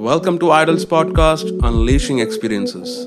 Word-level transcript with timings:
Welcome 0.00 0.38
to 0.38 0.46
IDALS 0.46 0.86
Podcast, 0.86 1.62
Unleashing 1.62 2.20
Experiences. 2.20 3.06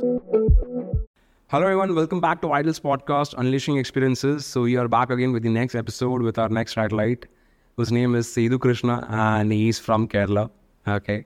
Hello, 1.47 1.63
everyone. 1.63 1.95
Welcome 1.95 2.21
back 2.21 2.39
to 2.41 2.49
IDALS 2.49 2.79
Podcast, 2.79 3.33
Unleashing 3.35 3.77
Experiences. 3.77 4.45
So, 4.45 4.61
we 4.61 4.75
are 4.77 4.87
back 4.87 5.09
again 5.09 5.31
with 5.33 5.41
the 5.41 5.49
next 5.49 5.73
episode 5.73 6.21
with 6.21 6.37
our 6.37 6.49
next 6.49 6.75
satellite, 6.75 7.25
whose 7.77 7.91
name 7.91 8.13
is 8.13 8.27
Sethu 8.27 8.59
Krishna, 8.59 9.07
and 9.09 9.51
he's 9.51 9.79
from 9.79 10.07
Kerala. 10.07 10.51
Okay. 10.87 11.25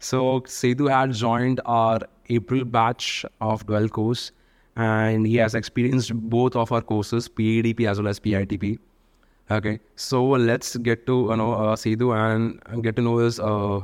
So, 0.00 0.40
Sethu 0.40 0.90
had 0.90 1.12
joined 1.12 1.60
our 1.64 2.00
April 2.28 2.64
batch 2.64 3.24
of 3.40 3.64
12 3.66 3.92
course, 3.92 4.32
and 4.74 5.28
he 5.28 5.36
has 5.36 5.54
experienced 5.54 6.12
both 6.12 6.56
of 6.56 6.72
our 6.72 6.82
courses, 6.82 7.28
PADP 7.28 7.88
as 7.88 8.00
well 8.00 8.08
as 8.08 8.18
PITP. 8.18 8.80
Okay. 9.48 9.78
So, 9.94 10.24
let's 10.24 10.76
get 10.76 11.06
to 11.06 11.28
you 11.30 11.36
know 11.36 11.52
uh, 11.54 11.76
Sethu 11.76 12.14
and 12.20 12.82
get 12.82 12.96
to 12.96 13.02
know 13.02 13.18
his 13.18 13.38
uh, 13.38 13.82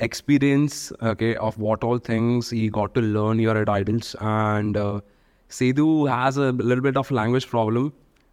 experience 0.00 0.92
okay 1.02 1.34
of 1.36 1.58
what 1.58 1.82
all 1.82 1.98
things 1.98 2.50
he 2.50 2.68
got 2.68 2.94
to 2.94 3.00
learn 3.00 3.38
here 3.38 3.56
at 3.56 3.68
IDALS 3.68 4.14
and 4.20 4.76
uh, 4.76 5.00
Sethu 5.50 6.08
has 6.08 6.36
a 6.36 6.52
little 6.52 6.82
bit 6.82 6.96
of 6.96 7.10
language 7.10 7.48
problem. 7.48 7.92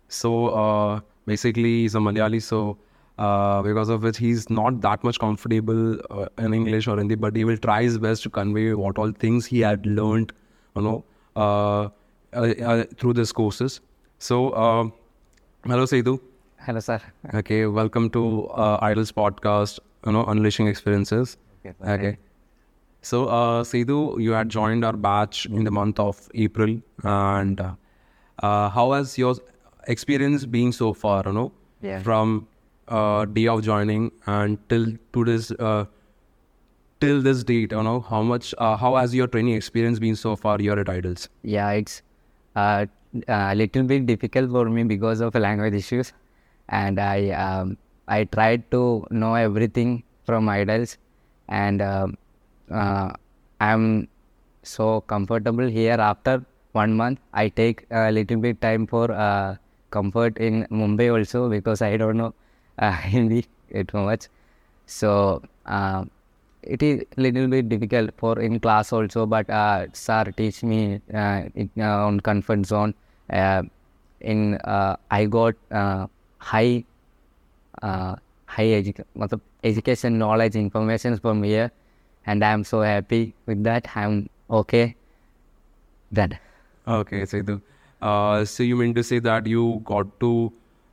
So 0.09 0.49
uh, 0.49 0.99
basically 1.25 1.81
he's 1.81 1.95
a 1.95 1.99
Malayali. 1.99 2.41
So 2.41 2.77
uh, 3.17 3.61
because 3.61 3.89
of 3.89 4.03
which 4.03 4.17
he's 4.17 4.49
not 4.49 4.81
that 4.81 5.03
much 5.03 5.19
comfortable 5.19 5.97
uh, 6.11 6.27
in 6.37 6.53
English 6.53 6.87
or 6.87 6.97
Hindi 6.97 7.15
but 7.15 7.35
he 7.35 7.45
will 7.45 7.57
try 7.57 7.83
his 7.83 7.97
best 7.97 8.23
to 8.23 8.29
convey 8.29 8.73
what 8.73 8.97
all 8.97 9.11
things 9.11 9.45
he 9.45 9.61
had 9.61 9.85
learned 9.85 10.33
you 10.75 10.81
know 10.81 11.03
uh, 11.35 11.89
uh, 12.33 12.53
uh, 12.61 12.83
through 12.97 13.13
these 13.13 13.31
courses. 13.31 13.79
So 14.19 14.49
hello 15.65 15.85
Sethu 15.85 16.19
Hello, 16.59 16.79
sir. 16.79 16.99
okay 17.33 17.65
welcome 17.67 18.09
to 18.09 18.47
uh, 18.47 18.79
IDALS 18.85 19.11
podcast 19.11 19.79
you 20.05 20.11
know 20.11 20.25
unleashing 20.25 20.67
experiences 20.67 21.37
Okay. 21.81 22.17
So, 23.01 23.25
uh, 23.27 23.63
Sethu, 23.63 24.19
you 24.21 24.31
had 24.31 24.49
joined 24.49 24.83
our 24.83 24.93
batch 24.93 25.45
in 25.45 25.63
the 25.63 25.71
month 25.71 25.99
of 25.99 26.27
April, 26.33 26.77
and 27.03 27.59
uh, 27.61 27.73
uh, 28.39 28.69
how 28.69 28.91
has 28.93 29.17
your 29.17 29.35
experience 29.87 30.45
been 30.45 30.71
so 30.71 30.93
far? 30.93 31.23
You 31.25 31.33
know, 31.33 31.51
Yeah. 31.81 31.99
from 32.01 32.47
uh, 32.87 33.25
day 33.25 33.47
of 33.47 33.61
joining 33.63 34.11
and 34.25 34.57
till 34.69 34.87
to 35.13 35.23
this 35.25 35.51
uh, 35.51 35.85
till 36.99 37.21
this 37.21 37.43
date. 37.43 37.71
You 37.71 37.83
know, 37.83 37.99
how 38.09 38.21
much? 38.23 38.53
Uh, 38.57 38.75
how 38.75 38.95
has 38.95 39.13
your 39.13 39.27
training 39.27 39.53
experience 39.55 39.99
been 39.99 40.15
so 40.15 40.35
far? 40.35 40.57
Here 40.57 40.79
at 40.85 40.87
IDALS. 40.87 41.27
Yeah, 41.43 41.69
it's 41.71 42.01
uh, 42.55 42.85
a 43.27 43.55
little 43.55 43.83
bit 43.83 44.05
difficult 44.07 44.49
for 44.51 44.65
me 44.69 44.83
because 44.83 45.21
of 45.21 45.35
language 45.35 45.73
issues, 45.73 46.13
and 46.69 46.99
I 46.99 47.29
um, 47.31 47.77
I 48.07 48.23
tried 48.25 48.69
to 48.71 49.05
know 49.11 49.35
everything 49.35 50.03
from 50.25 50.47
IDALS, 50.49 50.97
and 51.47 51.81
um, 51.81 52.17
uh, 52.71 53.11
I'm 53.59 54.07
so 54.63 55.01
comfortable 55.01 55.67
here. 55.67 55.93
After 55.93 56.43
one 56.73 56.93
month, 56.95 57.19
I 57.33 57.49
take 57.49 57.85
a 57.91 58.11
little 58.11 58.37
bit 58.37 58.61
time 58.61 58.87
for 58.87 59.11
uh, 59.11 59.55
comfort 59.91 60.37
in 60.37 60.67
Mumbai 60.71 61.13
also 61.13 61.49
because 61.49 61.81
I 61.81 61.97
don't 61.97 62.17
know 62.17 62.33
uh, 62.79 62.91
Hindi 63.13 63.45
too 63.87 63.97
much. 63.99 64.27
So 64.85 65.41
uh, 65.65 66.05
it 66.63 66.81
is 66.83 67.03
little 67.17 67.47
bit 67.47 67.69
difficult 67.69 68.11
for 68.17 68.39
in 68.39 68.59
class 68.59 68.91
also, 68.91 69.25
but 69.25 69.49
uh, 69.49 69.87
sir 69.93 70.25
teach 70.35 70.63
me 70.63 71.01
uh, 71.13 71.43
in, 71.55 71.69
uh, 71.79 72.05
on 72.07 72.19
comfort 72.19 72.65
zone. 72.65 72.93
Uh, 73.29 73.63
in 74.21 74.55
uh, 74.63 74.95
I 75.11 75.25
got 75.25 75.55
uh, 75.71 76.07
high 76.39 76.83
uh, 77.81 78.15
high 78.45 78.69
edu- 78.81 79.05
matlab 79.15 79.41
education 79.71 80.17
knowledge 80.23 80.55
information 80.55 81.17
from 81.17 81.43
here, 81.43 81.71
and 82.25 82.43
I 82.49 82.51
am 82.57 82.63
so 82.63 82.81
happy 82.81 83.23
with 83.47 83.63
that. 83.69 83.87
I'm 83.95 84.29
okay. 84.61 84.95
That 86.11 86.39
Okay, 86.87 87.21
Sethu. 87.23 87.61
Uh, 88.01 88.45
so 88.45 88.63
you 88.63 88.75
mean 88.75 88.93
to 88.95 89.03
say 89.03 89.19
that 89.19 89.47
you 89.47 89.81
got 89.85 90.19
to 90.19 90.31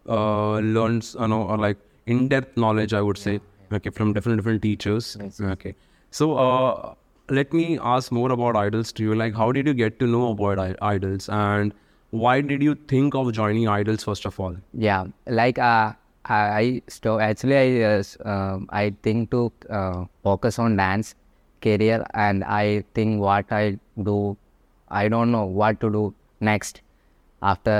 uh, 0.08 0.58
learn, 0.58 1.02
you 1.20 1.28
know, 1.28 1.42
or 1.42 1.58
like 1.58 1.76
in-depth 2.06 2.56
knowledge, 2.56 2.94
I 2.94 3.02
would 3.02 3.18
say, 3.18 3.40
okay, 3.72 3.90
from 3.90 4.12
different 4.14 4.38
different 4.38 4.62
teachers. 4.62 5.16
Okay. 5.54 5.74
So 6.10 6.36
uh, 6.36 6.94
let 7.28 7.52
me 7.52 7.78
ask 7.94 8.10
more 8.20 8.32
about 8.32 8.54
IDALS 8.54 8.92
to 8.94 9.02
you. 9.02 9.14
Like, 9.14 9.34
how 9.34 9.52
did 9.52 9.66
you 9.66 9.74
get 9.74 9.98
to 10.00 10.06
know 10.06 10.30
about 10.30 10.58
I- 10.58 10.96
IDALS, 10.96 11.28
and 11.28 11.74
why 12.10 12.40
did 12.40 12.62
you 12.62 12.74
think 12.94 13.14
of 13.14 13.32
joining 13.32 13.64
IDALS 13.74 14.04
first 14.04 14.26
of 14.26 14.40
all? 14.40 14.56
yeah 14.86 15.04
like 15.42 15.58
uh, 15.58 15.92
i 16.24 16.40
I 16.62 16.82
sto- 16.88 17.18
actually 17.18 17.56
i 17.56 17.82
uh, 17.82 18.02
um, 18.32 18.68
i 18.70 18.94
think 19.02 19.30
to 19.30 19.52
uh, 19.70 20.04
focus 20.22 20.58
on 20.58 20.76
dance 20.76 21.14
career 21.60 22.04
and 22.14 22.44
i 22.44 22.84
think 22.94 23.20
what 23.20 23.52
i 23.52 23.78
do 24.10 24.36
i 24.88 25.08
don't 25.08 25.32
know 25.32 25.44
what 25.44 25.80
to 25.80 25.90
do 25.90 26.14
next 26.40 26.82
after 27.42 27.76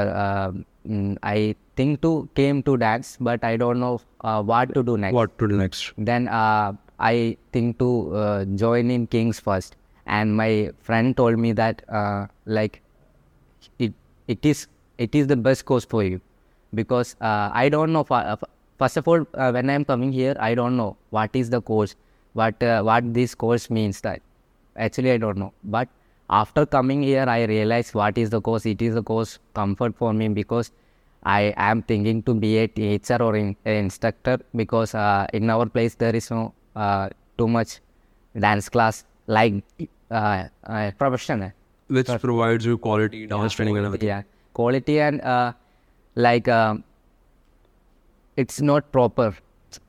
mm, 0.87 1.17
i 1.23 1.55
think 1.77 2.01
to 2.03 2.29
came 2.35 2.63
to 2.63 2.77
dance 2.77 3.17
but 3.21 3.45
i 3.45 3.57
don't 3.57 3.81
know 3.81 4.01
uh, 4.23 4.43
what 4.43 4.73
to 4.75 4.83
do 4.83 4.97
next. 4.97 5.15
What 5.15 5.39
to 5.39 5.49
do 5.49 5.57
next? 5.57 5.93
then 5.99 6.29
uh, 6.29 6.73
I 6.99 7.37
think 7.53 7.79
to 7.79 8.15
uh, 8.15 8.45
join 8.45 8.91
in 8.91 9.07
Kings 9.09 9.41
first, 9.41 9.75
and 10.07 10.37
my 10.37 10.71
friend 10.81 11.17
told 11.17 11.39
me 11.39 11.53
that 11.53 11.83
uh, 11.89 12.27
like 12.47 12.81
it 13.79 13.93
it 14.29 14.47
is 14.47 14.67
it 14.99 15.15
is 15.15 15.27
the 15.27 15.37
best 15.37 15.65
course 15.65 15.85
for 15.85 16.05
you 16.05 16.21
because 16.75 17.17
uh, 17.21 17.51
I 17.53 17.69
don't 17.69 17.93
know. 17.93 18.07
uh, 18.11 18.37
First 18.79 18.97
of 18.97 19.07
all, 19.07 19.25
uh, 19.35 19.51
when 19.53 19.71
I'm 19.71 19.85
coming 19.85 20.13
here, 20.13 20.37
I 20.41 20.55
don't 20.55 20.77
know 20.77 20.97
what 21.11 21.31
is 21.35 21.51
the 21.51 21.61
course, 21.61 21.95
what 22.33 22.61
uh, 22.63 22.83
what 22.83 23.13
this 23.15 23.35
course 23.35 23.71
means. 23.71 24.01
That 24.01 24.23
actually 24.77 25.13
I 25.13 25.19
don't 25.19 25.39
know. 25.39 25.53
But 25.63 25.89
after 26.29 26.67
coming 26.67 27.03
here, 27.03 27.27
I 27.29 27.45
realized 27.45 27.95
what 27.95 28.19
is 28.19 28.31
the 28.31 28.41
course. 28.41 28.67
It 28.67 28.83
is 28.83 28.97
a 28.97 29.03
course 29.03 29.39
comfort 29.55 29.95
for 29.97 30.13
me 30.13 30.29
because 30.29 30.73
I 31.23 31.55
am 31.57 31.83
thinking 31.83 32.23
to 32.25 32.35
be 32.35 32.59
a 32.59 32.67
teacher 32.67 33.23
or 33.23 33.37
in, 33.37 33.55
an 33.65 33.75
instructor 33.85 34.39
because 34.57 34.95
uh, 34.95 35.27
in 35.33 35.49
our 35.51 35.67
place 35.67 35.95
there 35.95 36.17
is 36.17 36.31
no 36.31 36.53
uh, 36.75 37.09
too 37.39 37.47
much 37.47 37.81
dance 38.37 38.69
class 38.69 39.05
like 39.29 39.63
uh, 40.11 40.45
uh, 40.65 40.91
professional. 40.99 41.53
Which 41.87 42.09
provides 42.21 42.65
you 42.65 42.79
quality 42.79 43.27
dance 43.27 43.53
training 43.53 43.77
and 43.77 43.87
everything. 43.87 44.09
Yeah, 44.09 44.23
quality 44.55 45.01
and 45.01 45.21
uh, 45.21 45.53
like 46.15 46.49
um, 46.49 46.85
it's 48.37 48.61
not 48.61 48.91
proper 48.93 49.35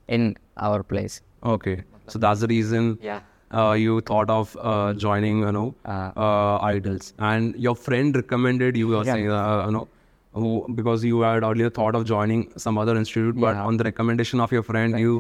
in 0.08 0.36
our 0.58 0.84
place. 0.84 1.22
Okay. 1.44 1.84
So 2.08 2.20
that's 2.20 2.42
the 2.42 2.48
reason. 2.48 2.98
Yeah. 3.02 3.22
uh, 3.62 3.74
you 3.80 4.02
thought 4.02 4.30
of 4.34 4.58
uh, 4.60 4.94
joining, 5.02 5.40
you 5.42 5.52
know, 5.56 5.76
Uh, 5.86 6.12
uh, 6.28 6.60
IDALS, 6.70 7.14
and 7.20 7.56
your 7.66 7.76
friend 7.76 8.16
recommended 8.16 8.76
you, 8.82 8.88
were 8.88 9.04
Yeah. 9.06 9.14
saying, 9.14 9.30
uh, 9.30 9.66
you 9.68 9.72
know, 9.76 9.88
who, 10.34 10.66
because 10.80 11.04
you 11.10 11.20
had 11.26 11.44
earlier 11.50 11.70
thought 11.70 11.94
of 12.00 12.06
joining 12.12 12.42
some 12.64 12.80
other 12.84 12.96
institute, 13.02 13.36
but 13.44 13.56
Yeah. 13.56 13.66
on 13.72 13.78
the 13.82 13.84
recommendation 13.90 14.40
of 14.48 14.52
your 14.58 14.64
friend, 14.70 14.98
you, 15.04 15.14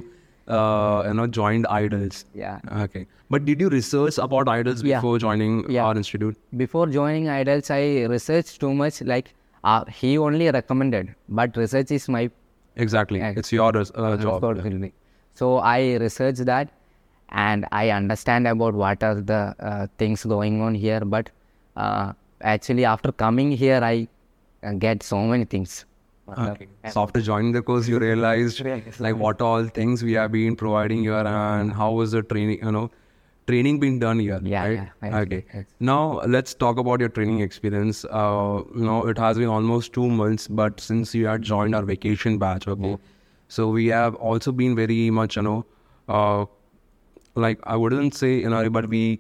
uh, 0.47 1.03
you 1.09 1.13
know, 1.19 1.27
joined 1.27 1.67
IDALS. 1.77 2.25
Yeah. 2.33 2.59
Okay. 2.87 3.05
But 3.29 3.45
did 3.51 3.61
you 3.65 3.69
research 3.75 4.17
about 4.17 4.47
IDALS 4.55 4.81
Yeah. 4.83 4.97
before 4.97 5.19
joining 5.27 5.63
Yeah. 5.77 5.85
our 5.85 5.95
institute? 6.03 6.35
Before 6.65 6.87
joining 6.97 7.29
IDALS, 7.37 7.69
I 7.79 7.83
researched 8.17 8.59
too 8.65 8.73
much. 8.83 9.01
Like 9.13 9.33
uh, 9.63 9.85
he 9.85 10.17
only 10.17 10.49
recommended, 10.49 11.15
but 11.29 11.55
research 11.57 11.91
is 11.91 12.09
my 12.09 12.29
Exactly. 12.75 13.19
Yeah. 13.19 13.33
It's 13.37 13.51
your 13.51 13.69
uh, 13.69 14.17
job. 14.17 14.43
responsibility. 14.43 14.93
So 15.33 15.57
I 15.57 15.95
researched 15.95 16.45
that, 16.45 16.69
and 17.29 17.65
I 17.71 17.89
understand 17.89 18.47
about 18.47 18.73
what 18.73 19.03
are 19.03 19.15
the 19.15 19.55
uh, 19.59 19.87
things 19.97 20.23
going 20.23 20.61
on 20.61 20.75
here. 20.75 21.01
But 21.01 21.29
uh, 21.75 22.13
actually, 22.41 22.85
after 22.85 23.11
coming 23.11 23.51
here, 23.51 23.81
I 23.83 24.07
uh, 24.63 24.73
get 24.73 25.03
so 25.03 25.21
many 25.21 25.45
things. 25.45 25.85
Okay. 26.27 26.67
So 26.89 27.01
after 27.03 27.21
joining 27.21 27.51
the 27.51 27.61
course, 27.61 27.87
you 27.87 27.99
realized 28.07 28.63
like 28.99 29.15
what 29.17 29.41
all 29.41 29.65
things 29.65 30.03
we 30.03 30.13
have 30.13 30.31
been 30.31 30.55
providing 30.55 31.01
here 31.01 31.15
and 31.15 31.71
how 31.71 31.91
was 31.91 32.11
the 32.11 32.23
training, 32.23 32.59
you 32.63 32.71
know, 32.71 32.89
training 33.47 33.79
being 33.79 33.99
done 33.99 34.19
here. 34.19 34.39
Yeah, 34.43 34.65
right? 34.65 34.89
yeah, 35.03 35.19
Okay. 35.19 35.45
yes. 35.53 35.65
Now 35.79 36.21
let's 36.35 36.53
talk 36.53 36.77
about 36.77 36.99
your 36.99 37.09
training 37.09 37.41
experience. 37.41 38.05
Uh, 38.05 38.61
you 38.75 38.83
know, 38.83 39.05
it 39.07 39.17
has 39.17 39.37
been 39.37 39.47
almost 39.49 39.93
two 39.93 40.07
months, 40.09 40.47
but 40.47 40.79
since 40.79 41.13
you 41.15 41.27
had 41.27 41.41
joined 41.41 41.75
our 41.75 41.83
vacation 41.83 42.37
batch, 42.37 42.67
okay, 42.67 42.97
so 43.47 43.67
we 43.69 43.87
have 43.87 44.15
also 44.15 44.51
been 44.51 44.75
very 44.75 45.09
much, 45.09 45.35
you 45.35 45.41
know, 45.41 45.65
uh, 46.07 46.45
like 47.35 47.59
I 47.63 47.75
wouldn't 47.75 48.13
say 48.15 48.33
you 48.39 48.49
know, 48.49 48.69
but 48.69 48.89
we 48.89 49.19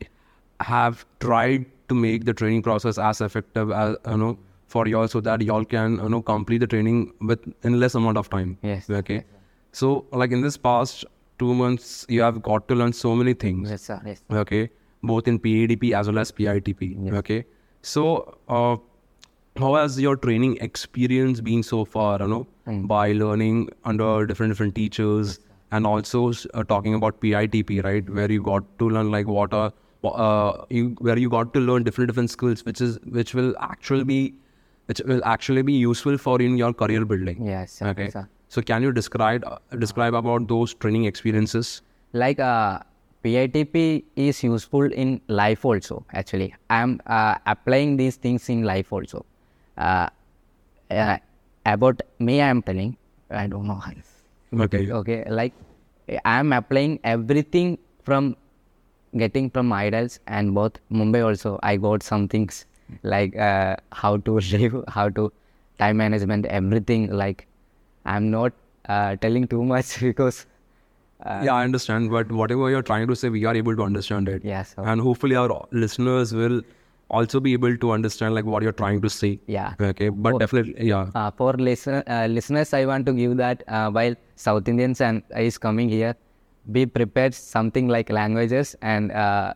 have 0.61 1.05
tried 1.19 1.65
to 1.89 1.95
make 1.95 2.25
the 2.25 2.33
training 2.33 2.61
process 2.61 2.97
as 2.97 3.21
effective 3.21 3.71
as 3.71 3.95
you 4.07 4.17
know 4.17 4.37
for 4.67 4.87
y'all 4.87 5.07
so 5.07 5.19
that 5.21 5.41
y'all 5.41 5.65
can 5.65 5.97
you 5.97 6.09
know 6.09 6.21
complete 6.21 6.59
the 6.59 6.67
training 6.67 7.13
with 7.21 7.39
in 7.63 7.79
less 7.79 7.95
amount 7.95 8.17
of 8.17 8.29
time. 8.29 8.57
Yes. 8.61 8.89
Okay. 8.89 9.23
So 9.71 10.05
like 10.11 10.31
in 10.31 10.41
this 10.41 10.55
past 10.55 11.05
two 11.39 11.53
months, 11.53 12.05
you 12.09 12.21
have 12.21 12.41
got 12.41 12.67
to 12.69 12.75
learn 12.75 12.93
so 12.93 13.15
many 13.15 13.33
things. 13.33 13.69
Yes, 13.69 13.81
sir. 13.83 14.01
Yes. 14.05 14.23
Okay. 14.31 14.69
Both 15.01 15.27
in 15.27 15.39
PADP 15.39 15.93
as 15.93 16.07
well 16.07 16.19
as 16.19 16.31
PITP. 16.31 17.13
Okay. 17.13 17.45
So 17.81 18.37
uh, 18.47 18.77
how 19.57 19.75
has 19.75 19.99
your 19.99 20.15
training 20.15 20.57
experience 20.61 21.41
been 21.41 21.63
so 21.63 21.85
far? 21.85 22.19
You 22.19 22.27
know, 22.27 22.47
by 22.93 23.11
learning 23.11 23.69
under 23.83 24.25
different 24.25 24.51
different 24.51 24.75
teachers 24.75 25.39
and 25.71 25.85
also 25.87 26.31
uh, 26.53 26.63
talking 26.63 26.93
about 26.93 27.19
PITP, 27.19 27.83
right, 27.83 28.07
where 28.09 28.31
you 28.31 28.41
got 28.41 28.63
to 28.79 28.89
learn 28.89 29.11
like 29.11 29.27
what 29.27 29.53
are 29.53 29.73
uh, 30.03 30.65
you 30.69 30.95
where 30.99 31.17
you 31.17 31.29
got 31.29 31.53
to 31.53 31.59
learn 31.59 31.83
different 31.83 32.07
different 32.09 32.29
skills, 32.29 32.65
which 32.65 32.79
is 32.81 32.97
which 33.19 33.33
will 33.33 33.53
actually 33.59 34.03
be 34.03 34.33
which 34.85 35.01
will 35.05 35.23
actually 35.25 35.61
be 35.61 35.73
useful 35.73 36.17
for 36.17 36.41
in 36.41 36.57
your 36.57 36.73
career 36.73 37.05
building. 37.05 37.45
Yes. 37.45 37.73
sir, 37.73 37.87
Okay. 37.89 38.09
sir. 38.09 38.27
So 38.53 38.61
can 38.61 38.83
you 38.83 38.91
describe 38.91 39.43
uh, 39.47 39.57
describe 39.79 40.13
about 40.13 40.47
those 40.47 40.73
training 40.75 41.05
experiences? 41.05 41.81
like 42.13 42.39
uh, 42.39 42.79
PITP 43.23 44.03
is 44.15 44.43
useful 44.43 44.91
in 45.03 45.19
life 45.27 45.65
also. 45.65 46.05
Actually, 46.13 46.53
I'm 46.69 46.99
uh, 47.07 47.35
applying 47.47 47.97
these 47.97 48.15
things 48.15 48.49
in 48.49 48.63
life 48.63 48.93
also. 48.93 49.25
Uh, 49.77 50.07
uh, 50.91 51.17
about 51.65 52.01
me, 52.19 52.41
I'm 52.41 52.61
telling. 52.61 52.97
I 53.29 53.47
don't 53.47 53.67
know. 53.67 53.81
Okay. 54.53 54.91
okay, 54.91 55.25
like 55.27 55.53
I'm 56.25 56.53
applying 56.53 56.99
everything 57.03 57.79
from 58.03 58.35
getting 59.17 59.49
from 59.49 59.71
IDALS 59.71 60.19
and 60.27 60.53
both 60.53 60.73
Mumbai 60.91 61.25
also. 61.25 61.59
I 61.63 61.77
got 61.77 62.03
some 62.03 62.27
things 62.27 62.67
like 63.01 63.35
uh, 63.35 63.77
how 63.91 64.17
to 64.17 64.37
live, 64.51 64.83
how 64.89 65.09
to 65.09 65.31
time 65.79 65.97
management, 65.97 66.45
everything. 66.45 67.09
Like 67.09 67.47
I'm 68.05 68.29
not 68.31 68.53
uh, 68.87 69.15
telling 69.17 69.47
too 69.47 69.63
much 69.63 69.99
because. 70.09 70.45
Uh, 71.25 71.41
yeah, 71.45 71.53
I 71.53 71.63
understand, 71.63 72.09
but 72.11 72.29
whatever 72.31 72.69
you're 72.69 72.81
trying 72.81 73.07
to 73.07 73.15
say, 73.15 73.29
we 73.29 73.45
are 73.45 73.55
able 73.55 73.75
to 73.77 73.83
understand 73.83 74.27
it. 74.27 74.43
Yeah, 74.43 74.63
so- 74.63 74.83
And 74.83 74.99
hopefully, 74.99 75.37
our 75.37 75.65
listeners 75.71 76.33
will 76.33 76.61
also 77.09 77.39
be 77.39 77.53
able 77.53 77.77
to 77.77 77.91
understand 77.91 78.35
like 78.35 78.43
what 78.43 78.61
you're 78.63 78.73
trying 78.73 79.01
to 79.01 79.09
say. 79.09 79.39
Yeah. 79.47 79.73
Okay. 79.79 80.09
But 80.09 80.39
definitely, 80.39 80.87
yeah. 80.87 81.11
Uh, 81.15 81.31
for 81.31 81.53
listen, 81.53 82.03
uh, 82.07 82.27
listeners, 82.29 82.73
I 82.73 82.85
want 82.85 83.05
to 83.05 83.13
give 83.13 83.37
that 83.37 83.63
uh, 83.67 83.89
while 83.91 84.15
South 84.35 84.67
Indians 84.67 84.99
and 84.99 85.21
is 85.37 85.57
coming 85.57 85.87
here, 85.87 86.15
be 86.71 86.85
prepared 86.85 87.33
something 87.33 87.87
like 87.87 88.09
languages 88.09 88.75
and 88.81 89.11
uh, 89.11 89.53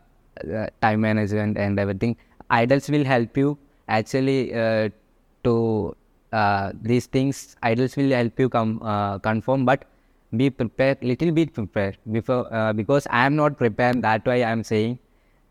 uh, 0.53 0.67
time 0.81 1.01
management 1.01 1.57
and 1.57 1.79
everything. 1.79 2.15
IDALS 2.50 2.89
will 2.89 3.03
help 3.03 3.35
you 3.35 3.57
actually 3.89 4.53
uh, 4.53 4.89
to 5.43 5.95
uh, 6.39 6.72
these 6.81 7.07
things. 7.07 7.56
IDALS 7.63 7.95
will 7.98 8.12
help 8.12 8.39
you 8.39 8.50
come 8.50 8.81
uh, 8.84 9.19
confirm, 9.19 9.66
but 9.66 9.86
be 10.36 10.50
prepared, 10.50 11.04
little 11.04 11.31
bit 11.31 11.54
prepared 11.54 11.98
before 12.12 12.54
uh, 12.54 12.74
because 12.74 13.07
I 13.10 13.25
am 13.25 13.36
not 13.36 13.57
prepared. 13.57 14.01
That 14.01 14.25
why 14.25 14.36
I 14.36 14.51
am 14.51 14.63
saying 14.63 15.00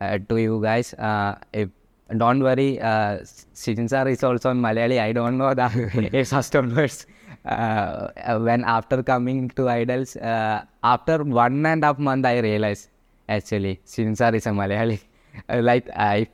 uh, 0.01 0.19
to 0.29 0.37
you 0.37 0.61
guys. 0.63 0.95
Uh, 0.95 1.37
if 1.53 1.71
don't 2.17 2.43
worry, 2.43 2.81
uh, 2.81 3.19
is 3.23 4.25
also 4.25 4.51
in 4.51 4.61
Malayali. 4.61 5.01
I 5.01 5.13
don't 5.13 5.39
know 5.39 5.55
that 5.55 5.73
his 5.73 6.31
customers. 6.31 7.07
When 7.45 8.65
after 8.65 9.03
coming 9.03 9.51
to 9.51 9.63
IDALS, 9.63 10.17
uh, 10.17 10.65
after 10.83 11.23
one 11.25 11.65
and 11.67 11.83
a 11.83 11.87
half 11.89 11.99
month, 11.99 12.27
I 12.27 12.39
realized 12.39 12.89
actually 13.29 13.81
Sijin 13.87 14.17
sir 14.17 14.35
is 14.35 14.47
a 14.47 14.51
Malayali. 14.51 15.01
Like 15.69 15.89
I, 15.95 16.29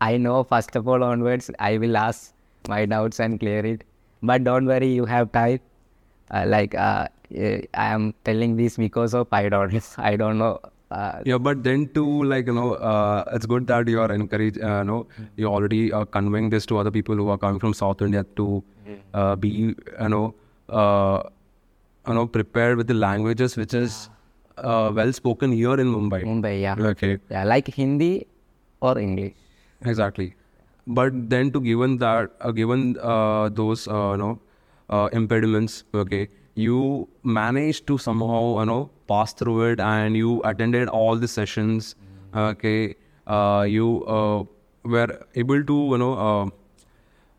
I 0.00 0.16
know 0.18 0.44
first 0.44 0.76
of 0.76 0.86
all 0.86 1.02
onwards, 1.02 1.50
I 1.58 1.78
will 1.78 1.96
ask 1.96 2.32
my 2.68 2.84
doubts 2.86 3.20
and 3.20 3.38
clear 3.40 3.64
it. 3.64 3.84
But 4.22 4.44
don't 4.44 4.66
worry, 4.66 4.92
you 4.92 5.04
have 5.04 5.32
time. 5.32 5.60
Uh, 6.30 6.44
like 6.46 6.74
uh, 6.74 7.06
eh, 7.34 7.60
I 7.74 7.86
am 7.92 8.14
telling 8.24 8.56
this 8.56 8.76
because 8.76 9.14
of 9.14 9.28
I 9.32 9.48
don't, 9.48 9.80
I 9.98 10.16
don't 10.16 10.38
know. 10.38 10.58
Uh, 10.90 11.20
Yeah, 11.24 11.38
but 11.38 11.62
then 11.64 11.88
too, 11.94 12.22
like 12.24 12.46
you 12.46 12.52
know, 12.54 12.74
uh, 12.74 13.24
it's 13.32 13.46
good 13.46 13.66
that 13.68 13.88
you 13.88 14.00
are 14.00 14.10
encouraged. 14.12 14.60
Uh, 14.60 14.82
no, 14.82 15.06
you're 15.36 15.50
already 15.52 15.92
are 15.92 16.06
conveying 16.06 16.50
this 16.50 16.66
to 16.66 16.78
other 16.78 16.90
people 16.90 17.16
who 17.16 17.28
are 17.28 17.38
coming 17.38 17.58
from 17.58 17.74
South 17.74 18.02
India 18.02 18.24
to 18.36 18.62
uh, 19.14 19.34
be, 19.36 19.48
you 19.48 19.74
know, 20.08 20.34
uh, 20.68 21.22
you 22.06 22.14
know, 22.14 22.26
prepared 22.26 22.76
with 22.76 22.86
the 22.86 22.94
languages 22.94 23.56
which 23.56 23.74
is 23.74 24.08
uh, 24.58 24.90
well 24.94 25.12
spoken 25.12 25.50
here 25.52 25.74
in 25.74 25.88
Mumbai. 25.92 26.22
Mumbai, 26.22 26.60
yeah. 26.60 26.76
Okay, 26.78 27.18
Yeah, 27.30 27.42
like 27.44 27.66
Hindi 27.68 28.26
or 28.80 28.96
English. 28.98 29.34
exactly. 29.84 30.34
But 30.86 31.28
then 31.30 31.50
to 31.52 31.60
given 31.60 31.96
that, 31.98 32.30
uh, 32.40 32.52
given 32.52 32.96
uh, 33.02 33.48
those, 33.48 33.88
uh, 33.88 34.12
you 34.12 34.16
know, 34.18 34.40
uh, 34.88 35.08
impediments, 35.12 35.84
okay, 35.94 36.28
you 36.54 37.08
managed 37.24 37.86
to 37.88 37.98
somehow, 37.98 38.60
you 38.60 38.66
know, 38.66 38.90
pass 39.08 39.32
through 39.32 39.62
it, 39.72 39.80
and 39.80 40.16
you 40.16 40.40
attended 40.44 40.88
all 40.88 41.16
the 41.16 41.26
sessions. 41.26 41.96
Okay, 42.34 42.94
uh, 43.26 43.66
you 43.68 44.04
uh, 44.06 44.44
were 44.84 45.26
able 45.34 45.64
to, 45.64 45.74
you 45.74 45.98
know, 45.98 46.12
uh, 46.14 46.50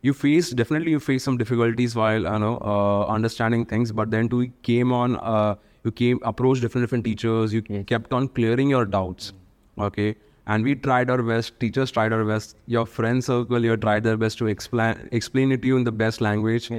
you 0.02 0.14
faced 0.14 0.56
definitely 0.56 0.92
you 0.92 1.00
faced 1.00 1.26
some 1.26 1.38
difficulties 1.38 1.96
while 1.96 2.22
you 2.22 2.40
know 2.40 2.58
uh, 2.62 3.06
understanding 3.06 3.66
things, 3.66 3.92
but 3.92 4.12
then 4.12 4.28
to 4.30 4.48
came 4.62 4.92
on, 4.92 5.16
uh, 5.18 5.56
you 5.84 5.92
came 5.92 6.20
approached 6.24 6.62
different 6.62 6.84
different 6.84 7.06
teachers. 7.06 7.54
You 7.54 7.62
kept 7.62 8.12
on 8.12 8.28
clearing 8.28 8.70
your 8.70 8.86
doubts. 8.86 9.34
Okay. 9.80 10.16
And 10.54 10.64
we 10.64 10.76
tried 10.76 11.10
our 11.10 11.22
best. 11.22 11.60
Teachers 11.60 11.92
tried 11.92 12.14
our 12.14 12.24
best. 12.24 12.56
Your 12.68 12.86
friend 12.86 13.24
circle, 13.24 13.66
you 13.70 13.76
tried 13.86 14.04
their 14.04 14.18
best 14.18 14.38
to 14.40 14.48
explain 14.48 15.10
explain 15.12 15.52
it 15.52 15.62
to 15.64 15.68
you 15.68 15.78
in 15.78 15.84
the 15.84 15.92
best 15.92 16.22
language, 16.22 16.70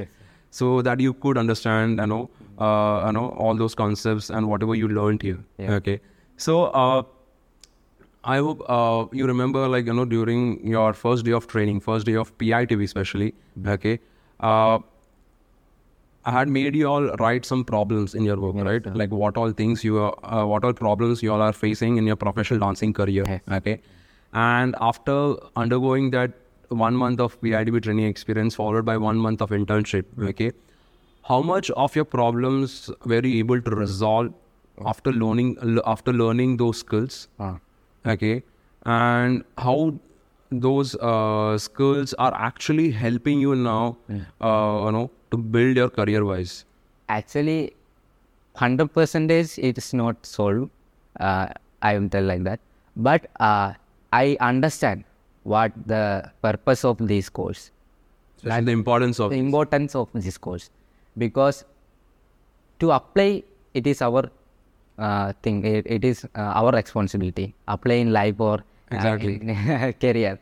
so 0.50 0.82
that 0.82 1.00
you 1.00 1.12
could 1.12 1.37
understand, 1.37 1.99
you 1.99 2.06
know, 2.06 2.31
uh, 2.59 3.05
you 3.06 3.12
know 3.12 3.29
all 3.47 3.55
those 3.55 3.75
concepts 3.75 4.31
and 4.31 4.49
whatever 4.49 4.75
you 4.75 4.88
learned 4.88 5.23
here. 5.23 5.38
Yeah. 5.59 5.75
Okay. 5.75 6.00
So 6.37 6.65
uh, 6.85 7.03
I 8.25 8.38
hope 8.38 8.62
uh, 8.69 9.06
you 9.12 9.26
remember, 9.26 9.69
like 9.69 9.87
you 9.87 9.93
know, 9.93 10.05
during 10.05 10.67
your 10.67 10.93
first 10.94 11.25
day 11.25 11.32
of 11.32 11.47
training, 11.47 11.81
first 11.81 12.06
day 12.06 12.15
of 12.15 12.37
PITP, 12.38 12.82
especially. 12.85 13.35
Okay. 13.67 13.99
I 16.29 16.33
had 16.33 16.49
made 16.55 16.75
you 16.79 16.89
all 16.93 17.07
write 17.21 17.47
some 17.51 17.65
problems 17.65 18.15
in 18.15 18.25
your 18.29 18.37
work, 18.45 18.57
right? 18.69 18.89
Like 19.03 19.11
what 19.11 19.39
all 19.43 19.53
things 19.61 19.85
you 19.85 19.99
are, 19.99 20.15
uh, 20.23 20.45
what 20.47 20.65
all 20.65 20.75
problems 20.81 21.23
you 21.23 21.33
all 21.33 21.41
are 21.41 21.55
facing 21.61 21.97
in 21.97 22.07
your 22.07 22.17
professional 22.17 22.61
dancing 22.61 22.93
career. 22.93 23.25
Yes. 23.27 23.41
Okay. 23.59 23.81
And 24.33 24.77
after 24.89 25.37
undergoing 25.57 26.11
that 26.11 26.33
one 26.69 26.95
month 27.03 27.21
of 27.27 27.41
PITP 27.41 27.83
training 27.83 28.07
experience 28.07 28.55
followed 28.55 28.85
by 28.85 28.99
one 28.99 29.17
month 29.29 29.41
of 29.41 29.55
internship, 29.61 30.05
okay, 30.33 30.53
how 31.31 31.41
much 31.41 31.71
of 31.71 31.97
your 31.97 32.05
problems 32.05 32.91
were 33.07 33.25
you 33.25 33.39
able 33.39 33.63
to 33.63 33.71
resolve 33.71 34.35
after 34.85 35.13
learning 35.13 35.57
after 35.87 36.13
learning 36.13 36.57
those 36.59 36.79
skills? 36.79 37.29
Uh, 37.41 37.55
okay 38.07 38.43
and 38.85 39.45
how 39.57 39.99
those 40.50 40.95
uh, 40.97 41.59
skills 41.59 42.15
are 42.15 42.33
actually 42.35 42.91
helping 42.91 43.41
you 43.41 43.55
now 43.55 43.97
uh, 44.11 44.83
you 44.87 44.93
know 44.93 45.11
to 45.31 45.37
build 45.37 45.77
your 45.77 45.91
career 45.91 46.25
wise 46.25 46.65
actually, 47.09 47.75
hundred 48.55 48.93
percentage 48.93 49.59
it 49.59 49.79
is 49.79 49.95
not 49.95 50.25
solved. 50.25 50.71
Uh, 51.19 51.49
I 51.83 51.99
will 51.99 52.09
tell 52.09 52.25
like 52.25 52.45
that. 52.45 52.61
But 52.97 53.27
uh, 53.41 53.75
I 54.12 54.37
understand 54.41 55.05
what 55.44 55.72
the 55.87 56.31
purpose 56.43 56.84
of 56.84 56.99
this 56.99 57.29
course, 57.29 57.70
and 58.44 58.67
the 58.67 58.72
importance 58.72 59.20
of 59.20 59.31
the 59.31 59.37
importance 59.39 59.94
of 59.94 60.08
this 60.13 60.37
course, 60.37 60.70
because 61.17 61.65
to 62.81 62.91
apply 62.93 63.43
it 63.75 63.87
is 63.87 64.03
our 64.03 64.31
uh, 64.99 65.32
thing. 65.43 65.65
It, 65.65 65.87
it 65.87 66.05
is 66.05 66.25
uh, 66.25 66.29
our 66.39 66.72
responsibility. 66.72 67.55
Apply 67.69 67.94
in 67.94 68.13
life 68.13 68.41
or 68.41 68.65
Exactly. 68.91 69.39
career. 70.01 70.39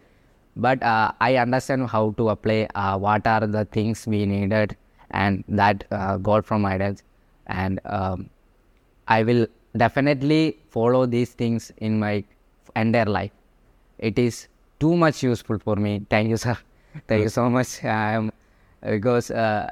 But 0.56 0.82
uh, 0.82 1.12
I 1.20 1.36
understand 1.36 1.88
how 1.88 2.14
to 2.16 2.30
apply. 2.30 2.68
Uh, 2.74 2.98
what 2.98 3.26
are 3.26 3.46
the 3.46 3.64
things 3.66 4.06
we 4.06 4.24
needed, 4.26 4.76
and 5.10 5.44
that 5.48 5.84
uh, 5.90 6.16
got 6.16 6.46
from 6.46 6.64
IDALS, 6.64 7.02
and 7.46 7.80
um, 7.84 8.30
I 9.08 9.22
will 9.22 9.46
definitely 9.76 10.58
follow 10.70 11.04
these 11.06 11.30
things 11.34 11.72
in 11.78 11.98
my 11.98 12.24
entire 12.74 13.04
life. 13.04 13.32
It 13.98 14.18
is 14.18 14.48
too 14.80 14.96
much 14.96 15.22
useful 15.22 15.58
for 15.58 15.76
me. 15.76 16.00
Thank 16.10 16.30
you, 16.30 16.36
sir. 16.36 16.56
Thank 17.06 17.22
you 17.24 17.28
so 17.28 17.48
much. 17.50 17.84
Um, 17.84 18.32
because 18.82 19.30
uh, 19.30 19.70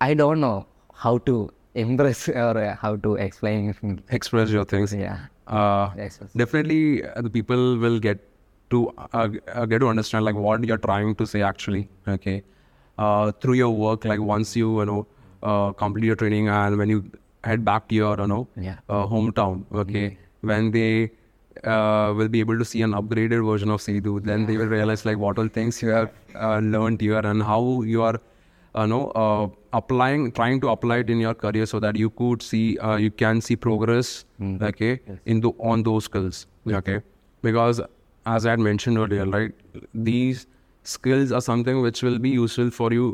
I 0.00 0.14
don't 0.14 0.40
know 0.40 0.66
how 0.92 1.18
to 1.18 1.50
impress 1.74 2.28
or 2.46 2.56
uh, 2.58 2.74
how 2.76 2.96
to 2.96 3.14
explain. 3.16 3.74
express 4.10 4.50
your 4.50 4.64
things 4.64 4.92
Yeah. 4.92 5.18
uh, 5.46 5.90
definitely 6.36 7.04
uh, 7.04 7.20
the 7.22 7.30
people 7.30 7.76
will 7.78 7.98
get 8.00 8.18
to 8.70 8.78
uh, 9.12 9.28
uh, 9.54 9.64
get 9.66 9.78
to 9.80 9.88
understand 9.88 10.24
like 10.24 10.34
what 10.34 10.64
you're 10.64 10.78
trying 10.88 11.14
to 11.14 11.26
say 11.26 11.42
actually 11.42 11.88
okay? 12.08 12.42
Uh, 12.98 13.30
through 13.40 13.54
your 13.54 13.70
work 13.70 14.04
like 14.04 14.20
once 14.20 14.56
you 14.56 14.80
you 14.80 14.86
know 14.86 15.06
uh, 15.42 15.72
complete 15.72 16.06
your 16.06 16.16
training 16.16 16.48
and 16.48 16.76
when 16.78 16.88
you 16.88 17.04
head 17.44 17.64
back 17.64 17.88
to 17.88 17.94
your 17.94 18.16
you 18.20 18.26
know 18.26 18.46
Yeah. 18.56 18.78
uh, 18.88 19.06
hometown 19.06 19.64
okay? 19.72 20.18
When 20.40 20.70
they 20.70 21.10
uh, 21.64 22.12
will 22.16 22.28
be 22.28 22.40
able 22.40 22.58
to 22.58 22.64
see 22.64 22.82
an 22.82 22.92
upgraded 22.92 23.44
version 23.50 23.70
of 23.70 23.80
Sethu 23.80 24.22
then 24.22 24.46
they 24.46 24.56
will 24.56 24.66
realize 24.66 25.04
like 25.04 25.18
what 25.18 25.38
all 25.38 25.48
things 25.48 25.82
you 25.82 25.88
have 25.90 26.10
uh, 26.34 26.58
learned 26.58 27.00
here 27.00 27.18
and 27.32 27.42
how 27.42 27.82
you 27.82 28.02
are 28.02 28.20
uh, 28.74 28.84
know 28.86 29.10
uh, 29.22 29.48
applying 29.72 30.30
trying 30.32 30.60
to 30.60 30.68
apply 30.68 30.98
it 30.98 31.10
in 31.10 31.20
your 31.20 31.34
career 31.34 31.66
so 31.66 31.78
that 31.80 31.96
you 31.96 32.10
could 32.10 32.42
see 32.42 32.78
uh, 32.78 32.96
you 32.96 33.10
can 33.10 33.40
see 33.40 33.56
progress 33.56 34.24
okay 34.70 35.00
in 35.24 35.40
the 35.40 35.50
on 35.58 35.82
those 35.82 36.04
skills 36.04 36.46
okay? 36.80 37.00
Because 37.42 37.80
as 38.34 38.46
i 38.46 38.50
had 38.54 38.60
mentioned 38.66 38.98
earlier 39.04 39.24
right 39.26 39.52
these 40.10 40.46
skills 40.94 41.32
are 41.32 41.40
something 41.48 41.80
which 41.86 42.02
will 42.06 42.18
be 42.26 42.30
useful 42.30 42.70
for 42.78 42.92
you 42.92 43.06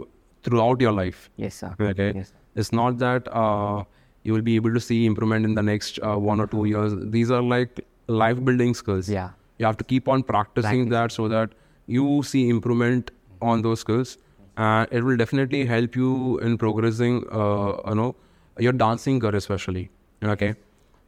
throughout 0.43 0.81
your 0.81 0.93
life 0.93 1.29
Yes, 1.37 1.55
sir. 1.63 1.75
okay 1.81 2.13
Yes. 2.15 2.33
it's 2.55 2.73
not 2.73 2.99
that 2.99 3.29
uh, 3.43 3.85
you 4.25 4.33
will 4.33 4.43
be 4.49 4.57
able 4.57 4.73
to 4.75 4.81
see 4.81 4.99
improvement 5.07 5.45
in 5.51 5.55
the 5.55 5.63
next 5.69 5.99
uh, 6.03 6.17
one 6.17 6.41
or 6.41 6.47
two 6.47 6.65
years. 6.67 6.93
These 7.15 7.31
are 7.37 7.43
like 7.43 7.81
life 8.07 8.43
building 8.49 8.73
skills. 8.73 9.09
Yeah. 9.09 9.31
You 9.59 9.67
have 9.67 9.77
to 9.79 9.85
keep 9.93 10.07
on 10.09 10.23
practicing 10.23 10.91
that 10.91 11.11
so 11.11 11.27
that 11.33 11.51
you 11.89 12.23
see 12.23 12.49
improvement 12.49 13.11
on 13.41 13.63
those 13.63 13.81
skills. 13.81 14.19
And 14.57 14.87
it 14.93 15.03
will 15.03 15.17
definitely 15.17 15.65
help 15.67 15.97
you 15.97 16.39
in 16.39 16.57
progressing, 16.57 17.25
uh, 17.33 17.73
you 17.89 17.95
know, 17.97 18.15
your 18.61 18.73
dancing 18.85 19.19
career 19.19 19.35
especially. 19.43 19.91
Okay. 20.23 20.55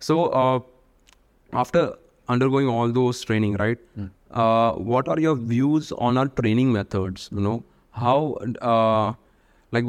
So, 0.00 0.25
uh, 0.42 0.58
after 1.52 1.94
undergoing 2.28 2.69
all 2.69 2.90
those 2.90 3.23
training, 3.23 3.54
right? 3.54 3.78
Uh, 4.31 4.73
what 4.73 5.09
are 5.09 5.19
your 5.21 5.35
views 5.37 5.93
on 5.93 6.16
our 6.19 6.28
training 6.28 6.73
methods? 6.73 7.28
You 7.33 7.40
know, 7.40 7.64
how, 7.90 8.38
uh, 8.61 9.12
like, 9.71 9.85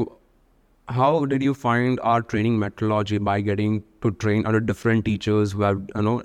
how 0.87 1.25
did 1.25 1.41
you 1.41 1.53
find 1.53 1.99
our 2.01 2.21
training 2.21 2.59
methodology 2.59 3.17
by 3.17 3.41
getting 3.41 3.83
to 4.01 4.11
train 4.11 4.45
under 4.45 4.59
different 4.59 5.05
teachers 5.05 5.53
who 5.53 5.61
have, 5.63 5.81
you 5.95 6.01
know, 6.01 6.23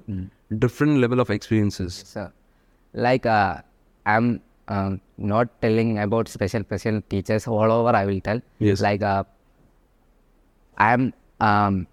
different 0.59 0.99
level 0.99 1.21
of 1.21 1.31
experiences? 1.31 2.02
So, 2.07 2.31
like 2.93 3.25
uh, 3.25 3.62
I'm 4.05 4.43
um, 4.69 5.00
not 5.17 5.49
telling 5.62 5.99
about 5.99 6.29
special 6.29 6.62
special 6.62 7.00
teachers 7.09 7.47
all 7.47 7.73
over. 7.73 7.90
I 7.90 8.05
will 8.05 8.21
tell. 8.21 8.40
Yes. 8.59 8.81
Like 8.81 9.02
uh, 9.02 9.25
I'm 10.76 11.12
um, 11.40 11.87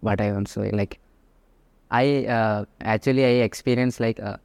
what 0.00 0.20
I 0.20 0.32
want 0.32 0.48
to 0.48 0.52
say. 0.52 0.70
Like 0.70 0.98
I 1.90 2.26
uh, 2.26 2.64
actually 2.82 3.24
I 3.24 3.44
experience 3.44 4.00
like 4.00 4.20
uh, 4.20 4.36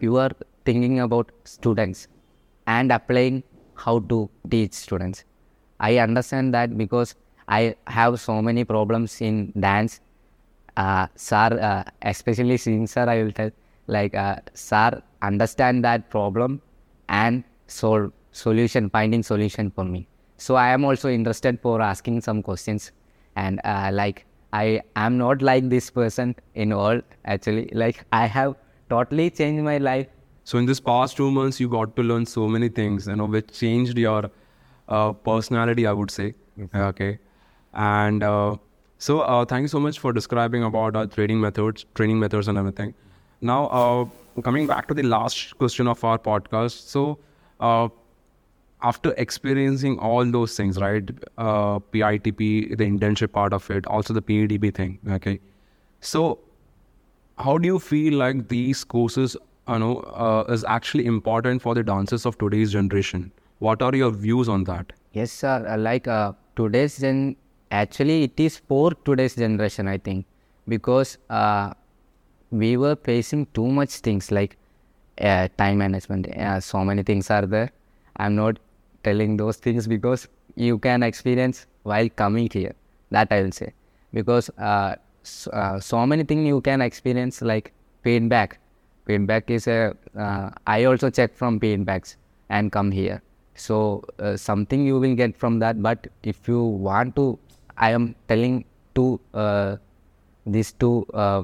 you 0.00 0.16
are 0.16 0.30
thinking 0.64 1.00
about 1.00 1.30
students 1.44 2.08
and 2.66 2.90
applying 2.92 3.42
how 3.74 4.00
to 4.00 4.30
teach 4.50 4.72
students. 4.72 5.24
I 5.78 5.98
understand 5.98 6.54
that 6.54 6.76
because 6.76 7.14
I 7.48 7.76
have 7.86 8.18
so 8.20 8.40
many 8.42 8.64
problems 8.64 9.20
in 9.20 9.52
dance 9.58 10.00
uh, 10.76 11.06
sir, 11.16 11.58
uh, 11.60 11.90
especially 12.02 12.56
Singh 12.56 12.86
sir, 12.86 13.08
I 13.08 13.22
will 13.22 13.32
tell, 13.32 13.50
like, 13.86 14.14
uh, 14.14 14.36
sir, 14.54 15.02
understand 15.22 15.84
that 15.84 16.10
problem 16.10 16.60
and 17.08 17.44
solve 17.66 18.12
solution, 18.32 18.90
finding 18.90 19.22
solution 19.22 19.70
for 19.70 19.84
me. 19.84 20.06
So 20.36 20.56
I 20.56 20.68
am 20.68 20.84
also 20.84 21.08
interested 21.08 21.60
for 21.62 21.80
asking 21.80 22.20
some 22.20 22.42
questions, 22.42 22.92
and 23.36 23.60
uh, 23.64 23.90
like 23.92 24.26
I 24.52 24.82
am 24.96 25.18
not 25.18 25.42
like 25.42 25.68
this 25.68 25.90
person 25.90 26.34
in 26.54 26.72
all. 26.72 27.00
Actually, 27.24 27.68
like 27.72 28.04
I 28.12 28.26
have 28.26 28.54
totally 28.90 29.30
changed 29.30 29.62
my 29.64 29.78
life. 29.78 30.06
So 30.44 30.58
in 30.58 30.66
this 30.66 30.80
past 30.80 31.16
two 31.16 31.30
months, 31.30 31.58
you 31.58 31.68
got 31.68 31.96
to 31.96 32.02
learn 32.02 32.26
so 32.26 32.46
many 32.46 32.68
things, 32.68 33.06
you 33.08 33.16
know, 33.16 33.24
which 33.24 33.52
changed 33.58 33.98
your 33.98 34.30
uh, 34.88 35.12
personality, 35.12 35.86
I 35.86 35.92
would 35.92 36.10
say. 36.10 36.34
Okay, 36.74 37.18
and 37.74 38.22
uh, 38.22 38.56
so 38.98 39.20
uh, 39.20 39.44
thank 39.44 39.62
you 39.62 39.68
so 39.68 39.80
much 39.80 39.98
for 39.98 40.12
describing 40.12 40.62
about 40.62 40.96
our 40.96 41.06
training 41.06 41.40
methods, 41.40 41.84
training 41.94 42.18
methods, 42.18 42.48
and 42.48 42.56
everything. 42.56 42.94
Now, 43.40 43.66
uh, 43.66 44.42
coming 44.42 44.66
back 44.66 44.86
to 44.88 44.94
the 44.94 45.02
last 45.02 45.58
question 45.58 45.86
of 45.88 46.02
our 46.04 46.18
podcast. 46.18 46.88
So, 46.88 47.18
uh, 47.60 47.88
after 48.82 49.12
experiencing 49.16 49.98
all 49.98 50.24
those 50.24 50.56
things, 50.56 50.78
right? 50.78 51.10
Uh, 51.38 51.78
PITP, 51.78 52.76
the 52.76 52.84
internship 52.84 53.32
part 53.32 53.52
of 53.52 53.70
it, 53.70 53.86
also 53.86 54.12
the 54.12 54.22
PEDB 54.22 54.74
thing. 54.74 54.98
Okay, 55.10 55.40
so 56.00 56.38
how 57.38 57.58
do 57.58 57.66
you 57.66 57.78
feel 57.78 58.14
like 58.14 58.48
these 58.48 58.84
courses 58.84 59.36
you 59.68 59.78
know 59.78 59.96
uh, 60.00 60.44
is 60.48 60.64
actually 60.64 61.06
important 61.06 61.60
for 61.60 61.74
the 61.74 61.82
dancers 61.82 62.24
of 62.24 62.38
today's 62.38 62.72
generation 62.72 63.30
what 63.58 63.82
are 63.82 63.94
your 63.94 64.10
views 64.10 64.48
on 64.48 64.64
that 64.64 64.92
Yes, 65.16 65.32
sir. 65.32 65.66
Uh, 65.66 65.78
like 65.78 66.06
uh, 66.06 66.32
today's 66.56 66.98
gen, 66.98 67.36
actually, 67.70 68.24
it 68.24 68.38
is 68.38 68.58
for 68.58 68.92
today's 69.06 69.34
generation, 69.34 69.88
I 69.88 69.96
think, 69.96 70.26
because 70.68 71.16
uh, 71.30 71.72
we 72.50 72.76
were 72.76 72.96
facing 72.96 73.46
too 73.54 73.66
much 73.66 73.92
things 74.08 74.30
like 74.30 74.58
uh, 75.18 75.48
time 75.56 75.78
management. 75.78 76.28
Uh, 76.28 76.60
so 76.60 76.84
many 76.84 77.02
things 77.02 77.30
are 77.30 77.46
there. 77.46 77.70
I'm 78.18 78.36
not 78.36 78.58
telling 79.08 79.36
those 79.42 79.56
things 79.66 79.88
because 79.94 80.28
you 80.68 80.78
can 80.78 81.02
experience 81.02 81.66
while 81.84 82.08
coming 82.22 82.48
here. 82.52 82.74
That 83.10 83.28
I 83.30 83.42
will 83.42 83.52
say, 83.52 83.72
because 84.12 84.50
uh, 84.58 84.96
so, 85.22 85.50
uh, 85.52 85.80
so 85.80 86.04
many 86.06 86.24
things 86.24 86.46
you 86.46 86.60
can 86.60 86.80
experience 86.90 87.42
like 87.42 87.72
feedback. 88.02 88.58
Feedback 89.06 89.50
is 89.50 89.68
a. 89.68 89.94
Uh, 90.18 90.50
I 90.66 90.84
also 90.84 91.10
check 91.20 91.34
from 91.34 91.60
pain 91.60 91.84
feedbacks 91.84 92.16
and 92.48 92.72
come 92.72 92.90
here 92.90 93.22
so 93.56 94.04
uh, 94.18 94.36
something 94.36 94.84
you 94.86 94.98
will 95.00 95.14
get 95.14 95.36
from 95.36 95.58
that 95.58 95.82
but 95.82 96.06
if 96.22 96.48
you 96.48 96.62
want 96.62 97.16
to 97.16 97.38
i 97.76 97.90
am 97.90 98.14
telling 98.28 98.64
to 98.94 99.20
uh, 99.34 99.76
these 100.46 100.72
two 100.72 101.06
uh, 101.14 101.42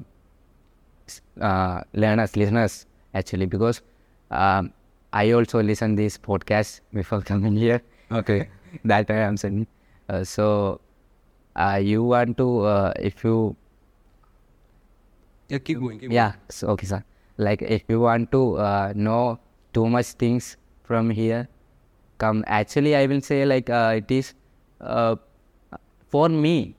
learners 1.95 2.37
listeners 2.37 2.87
actually 3.14 3.47
because 3.47 3.83
um, 4.31 4.73
i 5.12 5.33
also 5.33 5.62
listen 5.62 5.95
this 5.95 6.19
podcast 6.19 6.81
before 6.92 7.21
coming 7.31 7.57
here. 7.57 7.83
Okay. 8.11 8.49
That 8.85 9.11
i 9.11 9.16
am 9.28 9.37
saying 9.37 9.66
uh, 10.09 10.25
so 10.25 10.81
uh, 11.57 11.78
you 11.83 12.02
want 12.02 12.38
to 12.38 12.61
uh, 12.61 12.92
if 12.99 13.23
you 13.25 13.54
yeah 15.49 15.59
keep 15.59 15.78
going 15.78 15.99
keep 15.99 16.11
yeah 16.11 16.33
so, 16.49 16.69
okay 16.69 16.87
sir. 16.87 17.04
Like 17.37 17.62
if 17.62 17.83
you 17.88 18.00
want 18.00 18.31
to 18.33 18.57
uh, 18.57 18.92
know 18.95 19.38
too 19.75 19.87
much 19.88 20.07
things 20.23 20.57
from 20.85 21.11
here 21.11 21.49
come 22.19 22.45
actually 22.47 22.95
i 22.97 23.07
will 23.07 23.21
say 23.21 23.45
like 23.45 23.69
uh, 23.69 23.95
it 23.97 24.11
is 24.11 24.35
uh, 24.81 25.16
for 26.09 26.28
me 26.28 26.75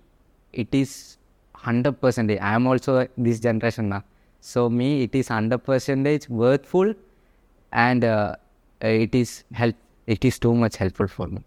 it 0.52 0.74
is 0.74 1.18
hundred 1.54 2.00
percent. 2.02 2.32
i 2.32 2.54
am 2.56 2.68
also 2.68 3.08
this 3.18 3.40
generation 3.40 3.90
now. 3.90 4.04
So 4.42 4.70
me 4.70 5.04
it 5.04 5.16
is 5.16 5.30
100 5.30 5.60
percentage 5.64 6.28
worthful 6.28 6.94
and 7.74 8.06
uh, 8.06 8.36
it 8.82 9.14
is 9.16 9.44
help 9.52 9.76
it 10.08 10.24
is 10.24 10.40
too 10.40 10.54
much 10.54 10.78
helpful 10.78 11.08
for 11.08 11.28
me. 11.28 11.44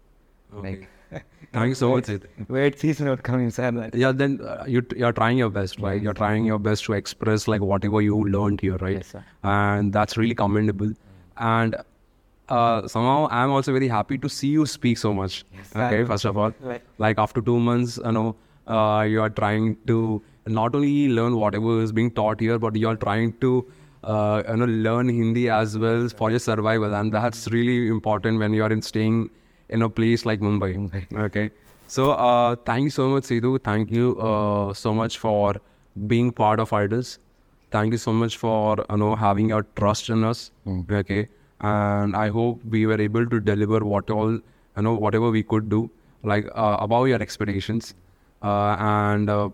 Okay. 0.53 0.87
thank 1.53 1.69
you 1.69 1.75
so 1.75 1.89
much 1.95 2.09
Wait, 2.49 2.83
words 2.83 2.99
not 2.99 3.23
coming 3.23 3.49
sir 3.49 3.89
yeah 3.93 4.11
then 4.11 4.39
uh, 4.41 4.63
you 4.67 4.85
you're 4.95 5.13
trying 5.13 5.37
your 5.37 5.49
best 5.49 5.79
right? 5.79 6.01
You're 6.01 6.13
trying 6.13 6.45
your 6.45 6.59
best 6.59 6.83
to 6.85 6.93
express 6.93 7.47
like 7.47 7.61
whatever 7.61 8.01
you 8.01 8.23
learned 8.23 8.59
here 8.61 8.77
right? 8.77 8.97
Yes, 8.97 9.07
sir. 9.07 9.23
and 9.43 9.93
that's 9.93 10.17
really 10.17 10.35
commendable. 10.35 10.91
And 11.37 11.77
uh, 12.49 12.87
somehow 12.87 13.27
i'm 13.29 13.51
also 13.51 13.73
very 13.73 13.87
happy 13.89 14.17
to 14.17 14.29
see 14.29 14.47
you 14.47 14.65
speak 14.65 14.97
so 14.97 15.13
much. 15.13 15.45
Okay 15.75 16.03
first 16.03 16.25
of 16.25 16.37
all. 16.37 16.53
Right. 16.59 16.81
like 16.97 17.17
after 17.17 17.41
two 17.41 17.59
months 17.59 17.99
you 18.03 18.11
know 18.11 18.35
uh, 18.67 19.05
you 19.07 19.21
are 19.21 19.29
trying 19.29 19.77
to 19.87 20.21
not 20.45 20.75
only 20.75 21.09
learn 21.09 21.35
whatever 21.37 21.81
is 21.81 21.91
being 21.91 22.11
taught 22.11 22.39
here 22.39 22.59
but 22.59 22.75
you 22.75 22.87
are 22.89 22.95
trying 22.95 23.33
to 23.47 23.65
uh, 24.03 24.43
you 24.47 24.57
know 24.57 24.65
learn 24.65 25.09
hindi 25.09 25.49
as 25.49 25.77
well 25.77 26.07
for 26.09 26.29
your 26.31 26.39
survival. 26.39 26.93
And 26.93 27.11
that's 27.11 27.47
really 27.47 27.87
important 27.87 28.39
when 28.39 28.53
you 28.53 28.63
are 28.63 28.71
in 28.71 28.81
staying 28.81 29.29
in 29.69 29.81
a 29.81 29.89
place 29.89 30.25
like 30.25 30.39
mumbai. 30.39 30.71
Okay. 31.27 31.51
So 31.87 32.11
uh, 32.11 32.55
thank 32.65 32.83
you 32.83 32.89
so 32.89 33.09
much 33.09 33.23
Sidhu. 33.23 33.63
thank 33.63 33.91
you 33.91 34.19
uh, 34.19 34.73
so 34.73 34.93
much 34.93 35.17
for 35.17 35.55
being 36.07 36.31
part 36.31 36.59
of 36.59 36.71
IDALS. 36.71 37.17
Thank 37.71 37.91
you 37.91 37.97
so 37.97 38.13
much 38.13 38.37
for 38.37 38.85
you 38.89 38.97
know 38.97 39.15
having 39.15 39.49
your 39.49 39.63
trust 39.75 40.09
in 40.09 40.23
us. 40.23 40.51
Okay. 40.91 41.27
And 41.59 42.15
i 42.15 42.27
hope 42.29 42.63
we 42.73 42.85
were 42.85 43.01
able 43.01 43.25
to 43.29 43.39
deliver 43.39 43.79
what 43.83 44.11
all 44.11 44.33
you 44.33 44.83
know 44.87 44.93
whatever 44.93 45.31
we 45.31 45.41
could 45.41 45.69
do 45.69 45.89
like 46.23 46.45
uh, 46.55 46.77
above 46.79 47.07
your 47.07 47.21
expectations. 47.21 47.95
Uh, 48.41 48.75
and 48.79 49.29
uh, 49.29 49.49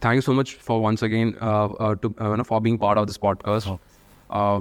thank 0.00 0.16
you 0.16 0.20
so 0.22 0.32
much 0.32 0.54
for 0.54 0.80
once 0.80 1.02
again 1.02 1.36
uh, 1.40 1.66
uh, 1.66 1.94
to 1.96 2.14
uh, 2.18 2.44
for 2.44 2.60
being 2.60 2.78
part 2.78 2.98
of 2.98 3.06
this 3.06 3.18
podcast. 3.18 3.78
Uh, 4.30 4.60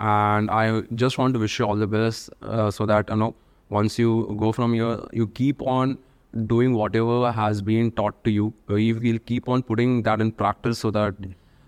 and 0.00 0.48
i 0.48 0.80
just 0.94 1.18
want 1.18 1.34
to 1.34 1.40
wish 1.40 1.58
you 1.58 1.64
all 1.66 1.74
the 1.74 1.86
best 1.86 2.30
uh, 2.42 2.70
so 2.70 2.86
that 2.86 3.08
you 3.10 3.16
know 3.16 3.34
once 3.68 3.98
you 3.98 4.36
go 4.38 4.52
from 4.52 4.72
here 4.72 5.00
you 5.12 5.26
keep 5.26 5.60
on 5.62 5.98
doing 6.46 6.74
whatever 6.74 7.32
has 7.32 7.62
been 7.62 7.90
taught 7.92 8.22
to 8.24 8.30
you. 8.30 8.52
You 8.68 8.94
will 8.96 9.18
keep 9.18 9.48
on 9.48 9.62
putting 9.62 10.02
that 10.02 10.20
in 10.20 10.32
practice 10.32 10.78
so 10.78 10.90
that 10.90 11.14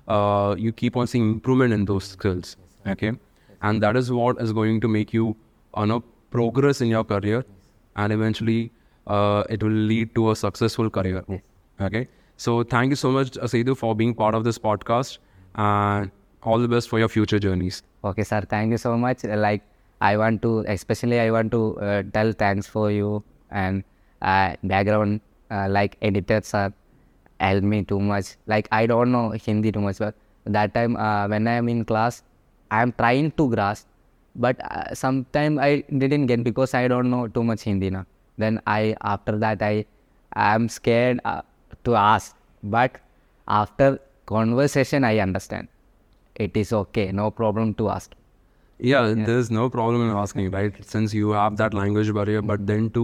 uh, 0.08 0.54
you 0.58 0.72
keep 0.72 0.96
on 0.96 1.06
seeing 1.06 1.30
improvement 1.30 1.72
in 1.72 1.84
those 1.84 2.04
skills 2.04 2.56
okay? 2.86 3.12
And 3.62 3.82
that 3.82 3.96
is 3.96 4.10
what 4.10 4.40
is 4.40 4.52
going 4.52 4.80
to 4.80 4.88
make 4.88 5.12
you 5.12 5.36
you 5.76 5.86
know 5.86 6.00
progress 6.30 6.80
in 6.80 6.88
your 6.88 7.04
career. 7.04 7.44
And 7.96 8.12
eventually 8.12 8.70
uh, 9.06 9.44
it 9.48 9.62
will 9.62 9.70
lead 9.70 10.14
to 10.14 10.30
a 10.30 10.36
successful 10.36 10.90
career 10.90 11.24
okay 11.80 12.08
so 12.46 12.62
thank 12.74 12.96
you 12.96 13.00
so 13.04 13.10
much 13.18 13.36
Asedu 13.48 13.76
for 13.84 13.94
being 14.02 14.16
part 14.24 14.40
of 14.40 14.48
this 14.48 14.58
podcast 14.66 15.18
and 15.68 16.10
all 16.42 16.66
the 16.66 16.74
best 16.74 16.88
for 16.92 16.98
your 17.04 17.08
future 17.18 17.40
journeys 17.46 17.82
Okay, 18.02 18.24
sir. 18.24 18.40
Thank 18.48 18.70
you 18.70 18.78
so 18.78 18.96
much. 18.96 19.24
Like, 19.24 19.62
I 20.00 20.16
want 20.16 20.40
to, 20.42 20.64
especially, 20.66 21.20
I 21.20 21.30
want 21.30 21.52
to 21.52 21.78
uh, 21.80 22.02
tell 22.14 22.32
thanks 22.32 22.66
for 22.66 22.90
you 22.90 23.22
and 23.50 23.84
uh, 24.22 24.56
background, 24.64 25.20
uh, 25.50 25.68
like 25.68 25.98
editors 26.00 26.46
sir, 26.46 26.72
helped 27.40 27.64
me 27.64 27.84
too 27.84 28.00
much. 28.00 28.36
Like, 28.46 28.68
I 28.72 28.86
don't 28.86 29.12
know 29.12 29.30
Hindi 29.30 29.70
too 29.70 29.82
much, 29.82 29.98
but 29.98 30.14
that 30.46 30.72
time 30.72 30.96
uh, 30.96 31.28
when 31.28 31.46
I 31.46 31.52
am 31.52 31.68
in 31.68 31.84
class, 31.84 32.22
I 32.70 32.80
am 32.80 32.92
trying 32.92 33.32
to 33.32 33.50
grasp, 33.50 33.86
but 34.34 34.56
uh, 34.64 34.94
sometime 34.94 35.58
I 35.58 35.84
didn't 35.98 36.26
get 36.26 36.42
because 36.42 36.72
I 36.72 36.88
don't 36.88 37.10
know 37.10 37.28
too 37.28 37.44
much 37.44 37.62
Hindi 37.62 37.90
now. 37.90 38.06
Then 38.38 38.62
I, 38.66 38.96
after 39.02 39.36
that, 39.36 39.60
I, 39.60 39.84
I 40.32 40.54
am 40.54 40.70
scared 40.70 41.20
uh, 41.26 41.42
to 41.84 41.94
ask 41.96 42.36
but 42.62 42.98
after 43.48 43.98
conversation 44.26 45.04
i 45.04 45.18
understand 45.18 45.68
it 46.46 46.56
is 46.56 46.72
okay 46.72 47.10
no 47.12 47.30
problem 47.42 47.74
to 47.82 47.88
ask 47.98 48.16
Yeah, 48.88 49.14
there's 49.28 49.48
no 49.54 49.64
problem 49.72 50.02
in 50.04 50.10
asking, 50.18 50.46
right? 50.52 50.76
Since 50.92 51.14
you 51.16 51.32
have 51.38 51.56
that 51.58 51.74
language 51.78 52.12
barrier, 52.18 52.40
but 52.50 52.62
then 52.68 52.86
too, 52.94 53.02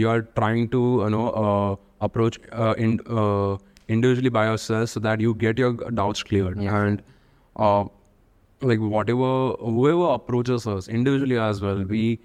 you 0.00 0.08
are 0.14 0.22
trying 0.40 0.66
to, 0.74 0.80
you 1.04 1.10
know, 1.14 1.22
uh, 1.42 1.76
approach 2.08 2.38
uh, 2.64 2.74
in, 2.86 3.00
uh, 3.20 3.56
individually 3.88 4.32
by 4.38 4.42
yourself 4.50 4.90
so 4.90 5.00
that 5.06 5.24
you 5.26 5.32
get 5.44 5.62
your 5.64 5.72
doubts 6.00 6.22
cleared. 6.22 6.58
And 6.58 7.02
uh, 7.68 7.84
like 8.60 8.80
whatever, 8.80 9.30
whoever 9.78 10.10
approaches 10.18 10.66
us 10.66 10.88
individually 10.88 11.38
as 11.38 11.62
well, 11.62 11.82
we 11.84 12.20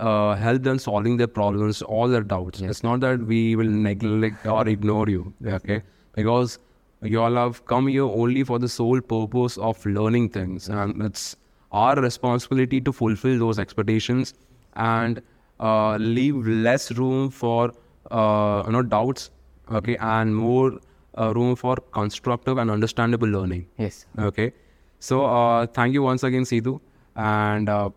uh, 0.00 0.34
help 0.34 0.62
them 0.62 0.78
solving 0.78 1.16
their 1.16 1.26
problems, 1.26 1.82
all 1.82 2.08
their 2.08 2.22
doubts. 2.22 2.60
It's 2.60 2.82
not 2.82 3.00
that 3.00 3.20
we 3.20 3.56
will 3.56 3.68
neglect 3.68 4.46
or 4.46 4.66
ignore 4.68 5.08
you, 5.08 5.32
okay? 5.44 5.82
Because 6.14 6.58
you 7.02 7.20
all 7.20 7.34
have 7.34 7.64
come 7.66 7.86
here 7.88 8.04
only 8.04 8.42
for 8.44 8.58
the 8.58 8.68
sole 8.68 9.00
purpose 9.00 9.56
of 9.58 9.84
learning 9.86 10.30
things, 10.30 10.68
and 10.68 11.02
it's 11.02 11.36
our 11.72 11.96
responsibility 11.96 12.80
to 12.80 12.92
fulfill 12.92 13.38
those 13.38 13.58
expectations 13.58 14.34
and 14.74 15.22
uh, 15.60 15.96
leave 15.96 16.46
less 16.46 16.90
room 16.92 17.30
for 17.30 17.72
uh, 18.10 18.62
you 18.66 18.72
know 18.72 18.82
doubts, 18.82 19.30
okay, 19.70 19.96
and 19.96 20.34
more 20.34 20.78
uh, 21.16 21.32
room 21.34 21.56
for 21.56 21.76
constructive 21.92 22.58
and 22.58 22.70
understandable 22.70 23.28
learning. 23.28 23.66
yes 23.78 24.06
Okay. 24.18 24.52
So 25.00 25.24
uh, 25.26 25.66
thank 25.66 25.94
you 25.94 26.02
once 26.02 26.22
again, 26.24 26.42
Sidhu. 26.42 26.80
And 27.16 27.68
uh, 27.68 27.90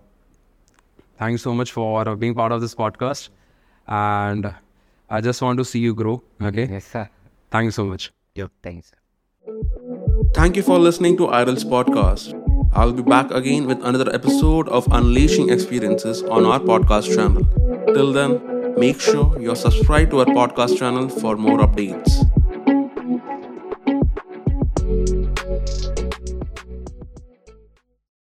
thanks 1.21 1.41
so 1.47 1.53
much 1.53 1.71
for 1.71 2.07
uh, 2.07 2.15
being 2.15 2.33
part 2.33 2.51
of 2.51 2.61
this 2.61 2.75
podcast. 2.75 3.29
And 3.87 4.53
I 5.09 5.21
just 5.21 5.41
want 5.41 5.57
to 5.59 5.65
see 5.65 5.79
you 5.79 5.93
grow. 5.93 6.21
Okay. 6.41 6.67
yes 6.77 6.85
sir 6.85 7.09
Thank 7.51 7.65
you 7.65 7.71
so 7.71 7.85
much. 7.85 8.11
Yep. 8.35 8.51
Thanks 8.63 8.91
Thank 10.33 10.55
you 10.55 10.63
for 10.63 10.79
listening 10.79 11.17
to 11.17 11.27
Idol's 11.39 11.65
podcast. 11.65 12.37
I'll 12.73 12.93
be 12.93 13.03
back 13.03 13.31
again 13.31 13.67
with 13.67 13.83
another 13.83 14.13
episode 14.15 14.69
of 14.69 14.87
Unleashing 14.99 15.49
Experiences 15.49 16.21
on 16.23 16.45
our 16.45 16.59
podcast 16.59 17.13
channel. 17.15 17.43
Till 17.93 18.13
then, 18.13 18.39
make 18.79 19.01
sure 19.01 19.37
you're 19.41 19.57
subscribed 19.63 20.11
to 20.11 20.19
our 20.21 20.31
podcast 20.37 20.77
channel 20.77 21.09
for 21.09 21.35
more 21.35 21.57
updates. 21.59 22.20